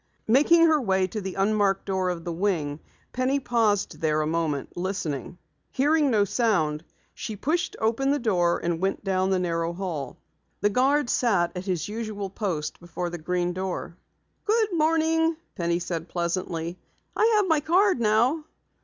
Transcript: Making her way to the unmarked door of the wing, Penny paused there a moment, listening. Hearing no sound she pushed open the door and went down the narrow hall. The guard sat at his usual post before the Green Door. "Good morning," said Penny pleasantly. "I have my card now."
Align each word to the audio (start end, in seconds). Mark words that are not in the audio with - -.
Making 0.27 0.65
her 0.65 0.81
way 0.81 1.05
to 1.05 1.21
the 1.21 1.35
unmarked 1.35 1.85
door 1.85 2.09
of 2.09 2.23
the 2.25 2.31
wing, 2.33 2.79
Penny 3.13 3.39
paused 3.39 4.01
there 4.01 4.21
a 4.21 4.25
moment, 4.25 4.75
listening. 4.75 5.37
Hearing 5.69 6.09
no 6.09 6.25
sound 6.25 6.83
she 7.13 7.35
pushed 7.35 7.75
open 7.79 8.09
the 8.09 8.17
door 8.17 8.57
and 8.63 8.79
went 8.81 9.03
down 9.03 9.29
the 9.29 9.37
narrow 9.37 9.73
hall. 9.73 10.17
The 10.61 10.71
guard 10.71 11.07
sat 11.07 11.51
at 11.55 11.65
his 11.65 11.87
usual 11.87 12.31
post 12.31 12.79
before 12.79 13.11
the 13.11 13.19
Green 13.19 13.53
Door. 13.53 13.95
"Good 14.45 14.73
morning," 14.73 15.37
said 15.55 15.55
Penny 15.99 16.05
pleasantly. 16.07 16.79
"I 17.15 17.33
have 17.35 17.47
my 17.47 17.59
card 17.59 17.99
now." 17.99 18.45